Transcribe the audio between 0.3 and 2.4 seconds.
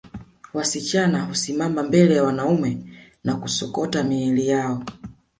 Wasichana husimama mbele ya